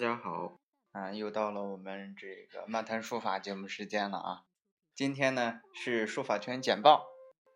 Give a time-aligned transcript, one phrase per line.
[0.00, 0.58] 大家好，
[0.92, 4.44] 啊，又到了我们这个漫谈书法节目时间了啊。
[4.94, 7.04] 今天呢是书法圈简报，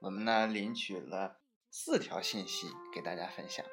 [0.03, 1.39] 我们呢领取了
[1.71, 3.65] 四条信息给大家分享。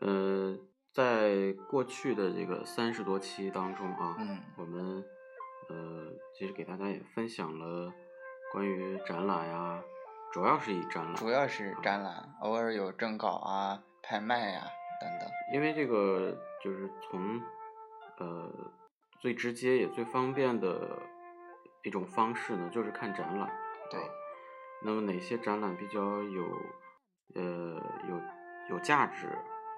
[0.00, 0.56] 呃，
[0.94, 5.04] 在过去的这个三十多期当中啊，嗯我们
[5.68, 7.92] 呃其实给大家也分享了
[8.52, 9.82] 关于展览呀，
[10.32, 15.28] 主要是以展览，主要是展览，偶尔有征稿啊、拍卖呀、等等。
[15.52, 17.40] 因为这个就是从
[18.18, 18.52] 呃
[19.20, 20.98] 最直接也最方便的
[21.84, 23.48] 一种方式呢，就是看展览。
[23.88, 24.08] 对啊
[24.82, 26.44] 那么哪些展览比较有
[27.36, 28.20] 呃有
[28.70, 29.28] 有价值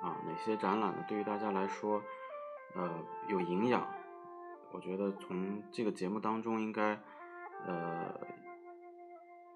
[0.00, 0.16] 啊？
[0.27, 2.03] 哪些展览呢对于大家来说
[2.75, 3.86] 呃有营养？
[4.72, 6.98] 我觉得从这个节目当中应该
[7.66, 8.19] 呃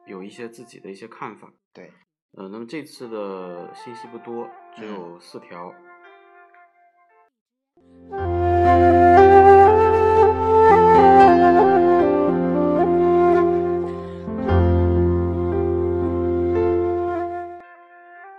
[0.04, 1.50] 有一些自己的一些看法。
[1.72, 1.90] 对，
[2.36, 5.74] 呃，那么这次的信息不多，只有四条。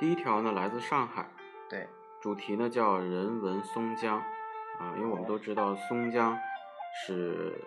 [0.03, 1.25] 第一条呢，来自上海，
[1.69, 1.87] 对，
[2.19, 4.17] 主题呢叫“人文松江”，
[4.77, 6.37] 啊，因为我们都知道松江
[6.93, 7.57] 是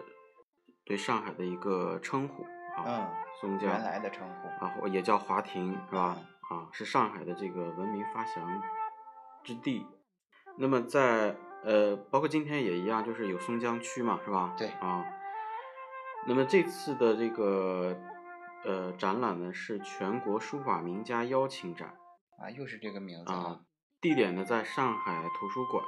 [0.85, 2.43] 对上海的一个称呼
[2.77, 3.09] 啊，嗯，
[3.41, 4.49] 松江原来的称呼。
[4.63, 6.15] 啊，或也叫华亭，是吧？
[6.51, 8.63] 啊，是上海的这个文明发祥
[9.43, 9.87] 之地。
[10.59, 14.55] 那么在呃，包括今天也一样，就是有松江区嘛，是吧？
[14.59, 15.03] 对啊。
[16.27, 17.97] 那么这次的这个
[18.63, 21.95] 呃展览呢，是全国书法名家邀请展
[22.39, 23.61] 啊，又是这个名字啊啊。，
[24.01, 25.85] 地点呢在上海图书馆。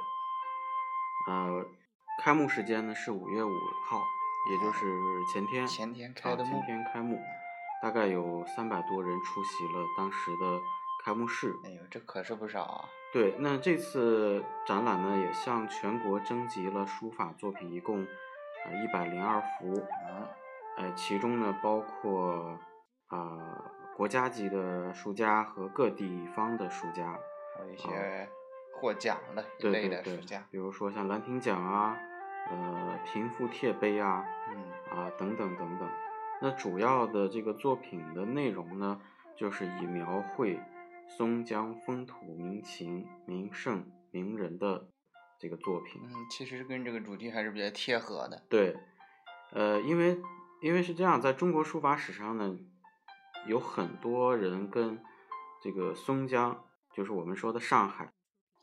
[1.27, 1.65] 呃，
[2.23, 3.51] 开幕时间呢是五月五
[3.85, 4.01] 号，
[4.51, 5.67] 也就是前天。
[5.67, 7.19] 前天开的啊、幕前天开幕，
[7.81, 10.59] 大概有三百多人出席了当时的
[11.05, 11.55] 开幕式。
[11.63, 12.89] 哎呦，这可是不少啊。
[13.11, 18.05] 对，那这次展览呢，也向全国征集了书法作品，一共
[18.65, 19.73] 呃一百零二幅，
[20.07, 20.27] 嗯，
[20.77, 22.57] 呃，其中呢包括
[23.99, 27.19] 国家级的书家和各地方的书家，
[27.57, 28.29] 还有一些
[28.71, 31.97] 获奖的一类对对对的书家，，比如说像兰亭奖啊，
[32.49, 35.89] 呃，平复帖碑啊，嗯，啊等等等等。
[36.41, 39.01] 那主要的这个作品的内容呢，
[39.35, 40.57] 就是以描绘
[41.17, 44.87] 松江风土民情、名胜名人的
[45.37, 46.01] 这个作品。
[46.05, 48.41] 嗯，其实跟这个主题还是比较贴合的。
[48.47, 48.77] 对，
[49.51, 50.17] 呃，因为
[50.61, 52.57] 因为是这样，在中国书法史上呢，
[53.47, 55.01] 有很多人跟
[55.61, 58.11] 这个松江，就是我们说的上海，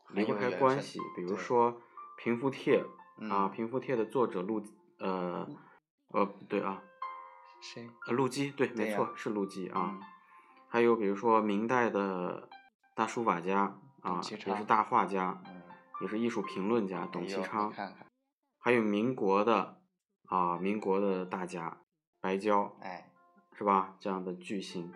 [0.09, 0.99] 离不开关系。
[1.15, 1.81] 比如说
[2.17, 2.79] 平复帖
[3.29, 4.63] 啊，嗯平复帖的作者陆
[4.99, 5.47] 呃
[6.09, 6.81] 呃不对啊，
[7.61, 7.89] 谁？
[8.07, 9.97] 呃陆机对，没错是陆机啊。
[9.99, 10.01] 嗯
[10.69, 12.49] 还有比如说明代的
[12.93, 15.63] 大书法家啊，也是大画家，嗯，
[16.01, 17.71] 也是艺术评论家董其昌。
[17.71, 18.05] 看看，
[18.59, 19.79] 还有民国的
[20.25, 21.77] 啊，民国的大家
[22.19, 23.09] 白蕉哎，
[23.57, 23.95] 是吧？
[23.99, 24.93] 这样的巨星，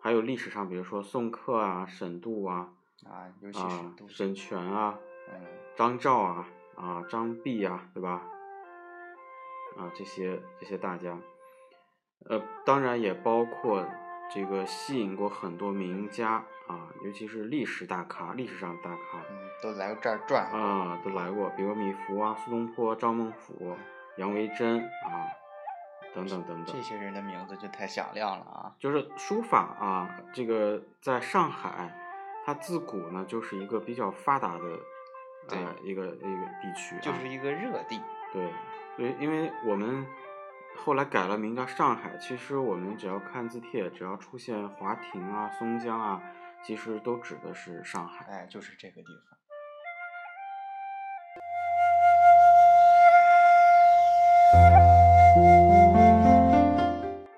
[0.00, 2.68] 还有历史上，比如说宋克啊、沈度啊、
[3.04, 4.96] 啊，尤其是啊沈泉啊、
[5.32, 5.40] 嗯，
[5.74, 8.22] 张照啊、啊张弼啊，对吧？
[9.76, 11.18] 啊，这些这些大家，
[12.28, 13.84] 呃，当然也包括
[14.32, 19.18] 这个吸引过很多名家啊，尤其是历史大咖、历史上大咖。
[19.28, 20.48] 嗯，都来过这儿转。
[20.52, 23.76] 啊，都来过，比如米芾啊、苏东坡、赵孟俯、
[24.16, 25.26] 杨维桢啊，
[26.14, 26.82] 等等等等这。
[26.82, 28.74] 些人的名字就太响亮了啊！
[28.78, 31.92] 就是书法啊，这个在上海，
[32.44, 34.60] 它自古呢就是一个比较发达的
[35.48, 38.00] 对呃一个一个地区、啊，就是一个热地。
[38.32, 38.52] 对，
[38.96, 40.06] 所以因为我们
[40.76, 46.22] 后来改了名叫上海，其实我们只要看字帖，只要出现华亭啊、松江啊，
[46.62, 48.26] 其实都指的是上海。
[48.26, 49.35] 哎，就是这个地方。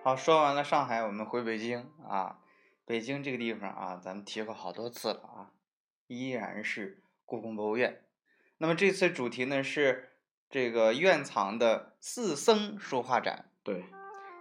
[0.09, 2.39] 好，说完了上海，我们回北京啊。
[2.87, 5.53] 北京这个地方啊，咱们提过好多次了啊，
[6.07, 8.01] 依然是故宫博物院。
[8.57, 10.15] 那么这次主题呢是
[10.49, 13.51] 这个院藏的四僧书画展。
[13.63, 13.85] 对，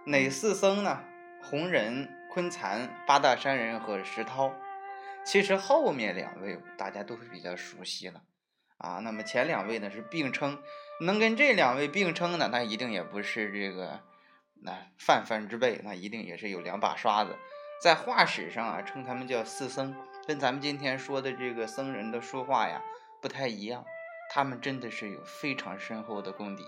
[0.06, 1.04] 哪四僧呢？
[1.42, 4.50] 弘忍、昆蚕、八大山人和石涛。
[5.22, 8.22] 其实后面两位大家都是比较熟悉了
[8.78, 9.00] 啊。
[9.00, 10.62] 那么前两位呢是并称，
[11.02, 14.00] 能跟这两位并称的，那一定也不是这个
[14.60, 17.36] 那泛泛之辈，那一定也是有两把刷子。
[17.82, 19.94] 在画史上啊，称他们叫四僧，
[20.26, 22.82] 跟咱们今天说的这个僧人的书画呀
[23.22, 23.84] 不太一样。
[24.30, 26.64] 他们真的是有非常深厚的功底，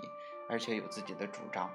[0.48, 1.70] 而且有自己的主张。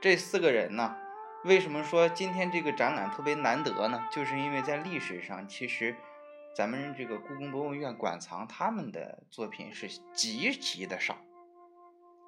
[0.00, 0.96] 这四个人呢，
[1.44, 4.08] 为什么说今天这个展览特别难得呢？
[4.10, 5.94] 就是因为在历史上，其实
[6.56, 11.18] 咱们这个故宫博物院馆藏他们的作品是极其的少，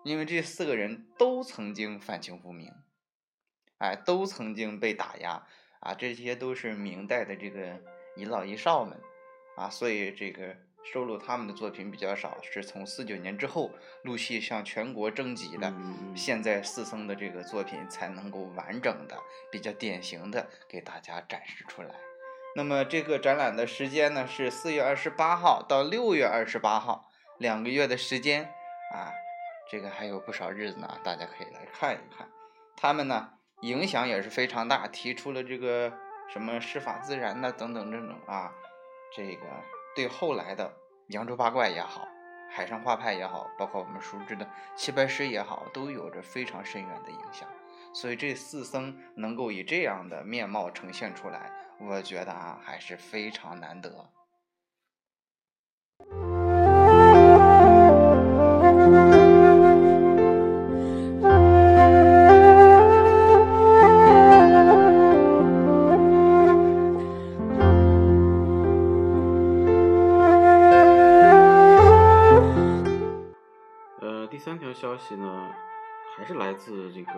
[0.04, 2.72] 因为这四个人都曾经反清复明，
[3.80, 5.42] 哎，都曾经被打压
[5.80, 7.76] 啊，这些都是明代的这个
[8.16, 8.96] 遗老遗少们
[9.56, 10.56] 啊，所以这个。
[10.82, 13.70] 收录他们的作品比较少，是从四九年之后
[14.02, 15.70] 陆续向全国征集的。
[16.16, 19.14] 现在四僧的这个作品才能够完整的、
[19.52, 21.90] 比较典型的给大家展示出来。
[22.56, 28.44] 那么这个展览的时间呢是四月二十八号到六月二十八号，两个月的时间
[28.94, 29.12] 啊，
[29.70, 32.26] 这个还有不少日子呢，大家可以来看一看。
[32.74, 35.92] 他们呢影响也是非常大，提出了这个
[36.28, 38.52] 什么师法自然呐等等这种啊，
[39.14, 39.46] 这个。
[39.92, 40.72] 对后来的
[41.08, 42.06] 扬州八怪也好，
[42.48, 47.48] 海上画派也好，包括我们熟知的齐白石也好，都有着非常深远的影响。
[47.92, 54.08] 所以这四僧能够以这样的面貌呈现出来，我觉得啊还是非常难得。
[74.80, 75.54] 消息呢，
[76.16, 77.12] 还是来自这个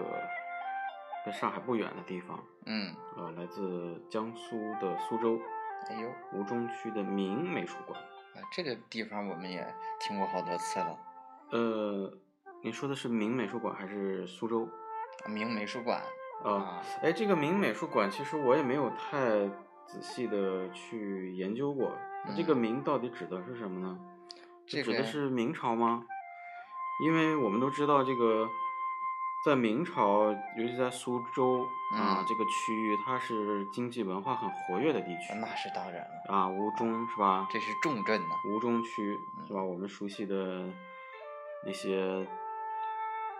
[1.25, 2.37] 跟上海不远的地方，
[2.67, 5.39] 嗯，呃，来自江苏的苏州，
[5.89, 9.65] 哎呦，吴中区的明美术馆，啊，这个地方我们也
[10.01, 10.99] 听过好多次了。
[11.53, 12.13] 呃，
[12.65, 14.69] 您说的是明美术馆还是苏州？
[15.29, 16.03] 明美术馆。
[16.43, 19.49] 啊，哎，这个明美术馆其实我也没有太
[19.87, 21.97] 仔细的去研究过，
[22.37, 23.97] 这个明到底指的是什么呢？
[24.67, 26.05] 这指的是明朝吗？
[27.03, 28.49] 因为我们都知道，这个
[29.45, 35.35] 在明朝，尤其在苏州啊这个区域，它是经济文化很活跃的地区。
[35.41, 37.49] 那是当然了啊，吴中是吧？
[37.51, 38.37] 这是重镇呐。
[38.49, 39.61] 吴中区是吧？
[39.61, 40.65] 我们熟悉的
[41.67, 42.25] 那些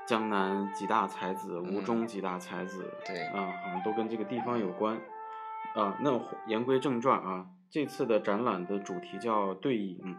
[0.09, 5.01] 江南几大才子，吴中几大才子，对啊，好像都跟这个地方有关
[5.77, 5.97] 啊。
[6.01, 10.17] 那言归正传啊，这次的展览的主题叫对影。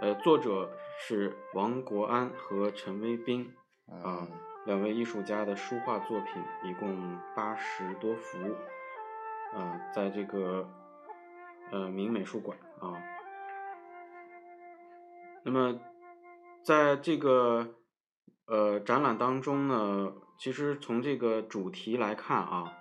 [0.00, 3.54] 呃，作者是王国安和陈威斌
[4.02, 4.26] 啊，
[4.66, 8.38] 两位艺术家的书画作品一共八十多幅，
[9.56, 10.68] 啊，在这个
[11.70, 12.92] 呃明美术馆啊。
[15.44, 15.78] 那么，
[16.64, 17.76] 在这个
[18.46, 22.72] 呃展览当中呢，其实从这个主题来看啊，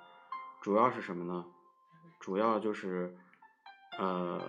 [0.62, 1.45] 主要是什么呢？
[2.19, 3.16] 主要就是
[4.00, 4.42] 呃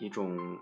[0.00, 0.58] 一种。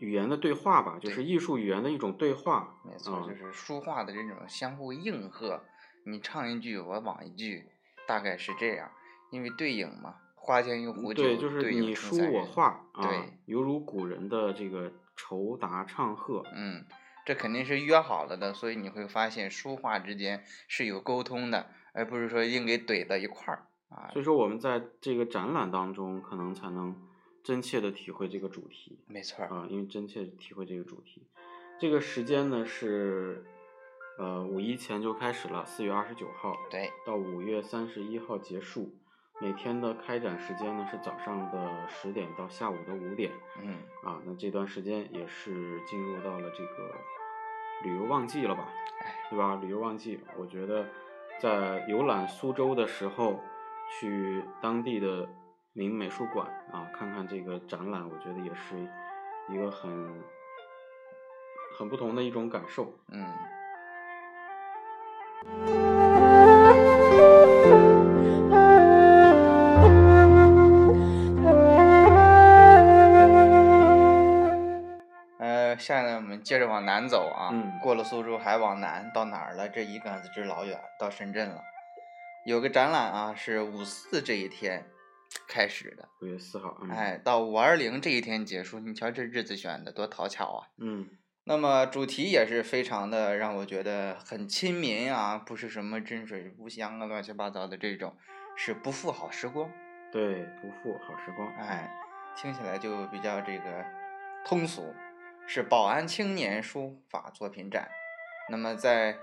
[0.00, 2.74] 语言的对话吧，就是艺术语言的一种对话。
[2.84, 5.62] 没错，就是书画的这种相互应和，
[6.04, 7.66] 你唱一句，我往一句，
[8.08, 8.90] 大概是这样。
[9.30, 16.42] 因为对影嘛，花间有壶酒，对，就是你书我画，对，犹如古人的这个酬答唱和。
[16.54, 16.86] 嗯，
[17.26, 24.08] 这肯定是约好了的，所以你会发现书画之间是有沟通的，而不是说硬给怼到一块儿啊。
[24.14, 26.96] 所以说，我们在这个展览当中，可能才能。
[27.42, 31.22] 真切的体会这个主题，没错啊，因为真切体会这个主题，
[31.78, 33.44] 这个时间呢是，
[34.18, 38.94] 呃，五一前就开始了，四月二十九号，对，到五月三十一号结束，
[39.40, 43.32] 每天的开展时间呢是早上的十点到下午的五点，
[43.62, 46.94] 嗯，啊，那这段时间也是进入到了这个
[47.84, 48.68] 旅游旺季了吧，
[49.30, 49.58] 对吧？
[49.62, 50.86] 旅游旺季，我觉得
[51.40, 53.40] 在游览苏州的时候，
[53.98, 55.26] 去当地的。
[55.72, 58.76] 明美术馆啊，看看这个展览，我觉得也是
[59.48, 60.20] 一个很
[61.78, 62.92] 很不同的一种感受。
[63.12, 63.32] 嗯。
[75.38, 79.68] 呃，现在我们接着往南走啊，过了苏州还往南，到哪儿了？
[79.68, 81.62] 这一杆子直老远，到深圳了。
[82.44, 84.84] 有个展览啊，是五四这一天。
[85.46, 90.68] 开始的五月四号，哎，到五二零这一天结束，你瞧这日子选的多讨巧啊！
[90.78, 91.08] 嗯，
[91.44, 98.16] 那么主题也是非常的让我觉得很亲民啊，不是什么真水无香啊，乱七八糟的这种，
[98.56, 99.70] 是不负好时光。
[100.12, 101.90] 对，不负好时光，哎，
[102.36, 103.84] 听起来就比较这个
[104.44, 104.94] 通俗，
[105.46, 107.88] 是宝安青年书法作品展，
[108.50, 109.16] 那么在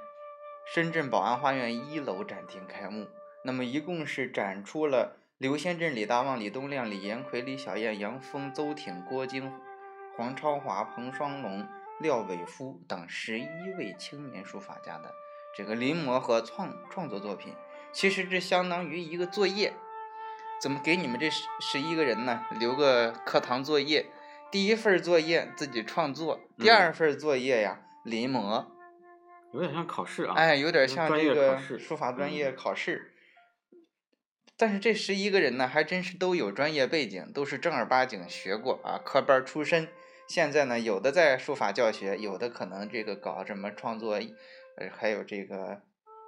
[0.74, 3.08] 深圳宝安花园一楼展厅开幕，
[3.44, 5.18] 那么一共是展出了。
[5.40, 9.54] 刘先镇、李大旺、李东亮、李延奎、李小燕、杨峰、邹挺、郭晶、
[10.16, 11.64] 黄超华、彭双龙、
[12.00, 13.46] 廖伟夫等十一
[13.78, 15.14] 位青年书法家的
[15.56, 17.54] 这个临摹和创创作作品，
[17.92, 19.76] 其实这相当于一个作业
[20.60, 24.08] 怎么给你们这十十一个人呢留个课堂作业？
[24.50, 28.66] 第一份作业自己创作，第二份作业呀临摹，
[29.54, 30.34] 有点像考试啊。
[30.36, 33.14] 哎，有点像这个书法专嗯业考试。
[34.60, 39.88] 但是这十一个人呢，还真是都有专业背景，都是正儿八经学过啊，科班出身。
[40.28, 44.20] 现在呢，有的在书法教学，有的可能这个搞什么创作，
[44.78, 45.82] 呃，还有这个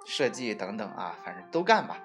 [0.06, 2.00] 设计等等啊，反正都干吧，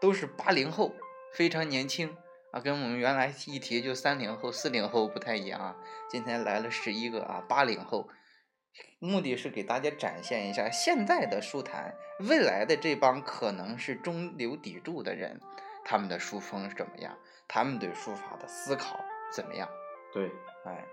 [0.00, 0.92] 都是八零后，
[1.32, 2.16] 非常年轻
[2.50, 5.76] 啊，跟我们原来一提就三零后、四零后不太一样啊。
[6.10, 8.08] 今天来了十一个啊，八零后，
[8.98, 15.40] 目的是给大家展现一下现在的书坛，未来的这帮可能是中流砥柱的人，
[15.84, 17.16] 他们的书风是怎么样，
[17.48, 19.00] 他们对书法的思考
[19.32, 19.68] 怎么样。
[20.12, 20.30] 对，
[20.64, 20.84] 哎，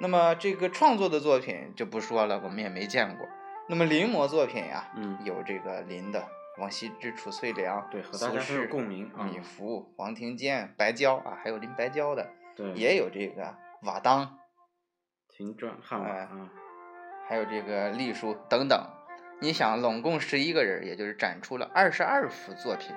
[0.00, 3.26] 那么这个创作的作品就不说了，我们也没见过。
[3.68, 6.26] 那么临摹作品呀，嗯有这个临的
[6.58, 14.38] 王羲之、褚遂良，对和苏大家很有轼共鸣啊米芾、黄庭坚、白娇啊，还有临白娇的，对，也有这个瓦当，
[15.28, 16.50] 秦传、汉瓦哎啊，
[17.28, 18.80] 还有这个隶书等等。
[19.40, 22.92] 你想，拢共十一个人，也就是展出了二十二幅作品，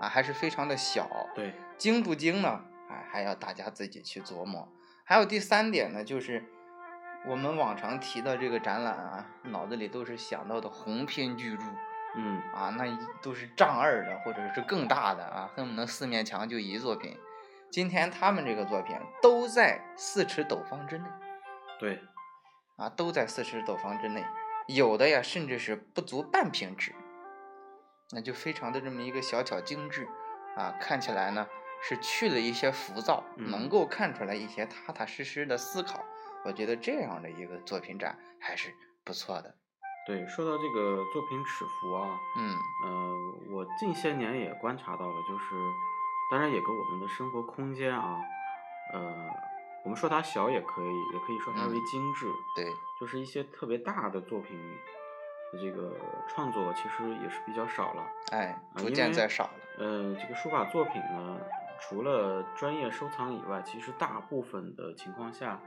[0.00, 1.06] 啊，还是非常的小。
[1.34, 2.64] 对，精不精呢？
[2.88, 4.66] 哎，还要大家自己去琢磨。
[5.04, 6.42] 还有第三点呢，就是
[7.26, 11.62] 我们往常提到这个展览啊，脑子里都是想到的鸿篇巨著
[12.14, 17.18] 嗯，啊，那一都是丈二的或者是更大的啊，恨不得四面墙就一作品。
[17.70, 21.04] 今天他们这个作品都在四尺斗方之内
[21.78, 21.98] 对，
[22.76, 24.24] 啊，都在四十斗方之内，
[24.66, 26.94] 有的呀甚至是不足半平尺，
[28.12, 30.08] 那就非常的这么一个小巧精致
[30.56, 31.46] 啊，看起来呢
[31.82, 36.04] 是去了一些浮躁，嗯能够看出来一些踏踏实实的思考。
[36.44, 38.74] 我觉得这样的一个作品展还是
[39.04, 39.54] 不错的。
[40.04, 45.54] 对，说到这个作品尺幅啊，嗯呃，我近些年也观察到了，就是，
[46.32, 48.18] 当然也跟我们的生活空间啊，
[48.92, 49.30] 呃，
[49.84, 52.66] 我们说它小也可以，也可以说它为嗯精致，对，
[53.00, 54.56] 就是一些特别大的作品
[55.52, 55.92] 的这个
[56.28, 58.06] 创作，其实也是比较少了。
[58.30, 59.50] 哎，逐渐在少了。
[59.78, 61.40] 呃，这个书法作品呢，
[61.80, 65.60] 除了专业收藏以外，其实大部分的情况下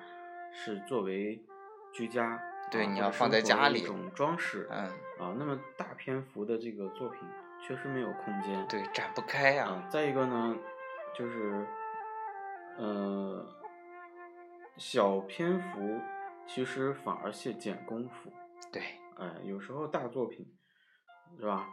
[0.53, 1.43] 是作为
[1.91, 2.39] 居家，
[2.71, 4.85] 对啊你要放在家里的一种装饰，嗯，
[5.19, 7.27] 啊，那么大篇幅的这个作品
[7.61, 8.65] 确实没有空间。
[8.67, 10.55] 对，展不开呀、啊，再一个呢，
[11.17, 11.65] 就是，
[12.77, 13.45] 呃，
[14.77, 15.99] 小篇幅
[16.47, 18.31] 其实反而是减功夫。
[18.71, 18.81] 对，
[19.17, 20.45] 哎，有时候大作品，
[21.39, 21.67] 是吧？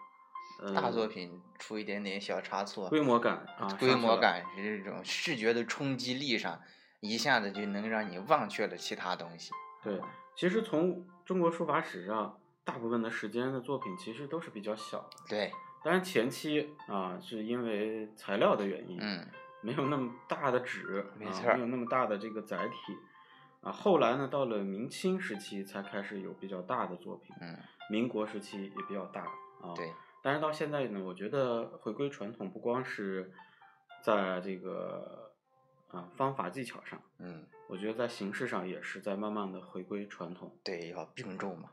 [0.61, 3.95] 呃，大作品出一点点小差错，规模感啊，规。
[3.95, 6.61] 模感是这种视觉的冲击力上，
[7.01, 9.53] 一下子就能让你忘却了其他东西。
[9.83, 10.01] 对，
[10.37, 15.11] 其实从中国书法史上，大部分的时间的作品其实都是比较小的。
[15.29, 19.29] 对，当然前期啊，是因为材料的原因，嗯，
[19.63, 22.97] 没有那么大的纸，啊没错儿没有那么大的这个载体。
[23.63, 27.57] 啊，后来呢，到了明清时期才开始有比较大的作品，嗯，
[27.89, 29.73] 民国时期也比较大啊。
[29.77, 33.33] 对，但是到现在呢，我觉得回归传统，不光是
[34.03, 35.33] 在这个
[35.93, 40.59] 啊方法技巧上，嗯，我觉得在形式上也是在慢慢的回归传统。
[40.65, 41.71] 对，要并重嘛。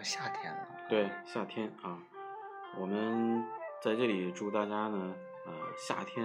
[0.00, 0.66] 到夏天了。
[0.88, 1.98] 对，夏天啊，
[2.78, 3.44] 我们
[3.82, 5.14] 在这里祝大家呢，
[5.46, 6.24] 呃，夏天，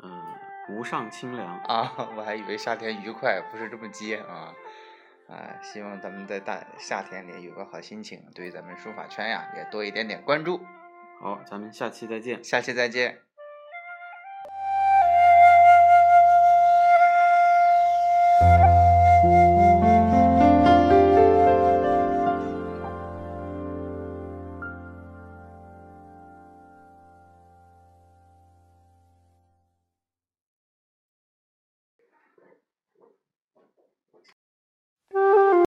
[0.00, 0.22] 嗯、
[0.68, 1.58] 无上清凉。
[1.64, 4.54] 啊，我还以为夏天愉快，不是这么接啊。
[5.28, 10.64] 啊，希望咱们在大夏天里有个好心情，对咱们书法圈呀也多一点点关注。
[11.20, 12.44] 好，咱们下期再见。
[12.44, 13.25] 下期再见。